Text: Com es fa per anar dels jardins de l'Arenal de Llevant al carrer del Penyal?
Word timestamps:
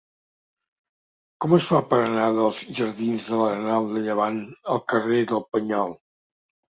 Com 1.43 1.51
es 1.57 1.67
fa 1.71 1.81
per 1.91 1.99
anar 2.05 2.29
dels 2.37 2.61
jardins 2.79 3.27
de 3.33 3.41
l'Arenal 3.41 3.91
de 3.97 4.01
Llevant 4.07 4.41
al 4.77 4.81
carrer 4.95 5.21
del 5.33 5.45
Penyal? 5.57 5.95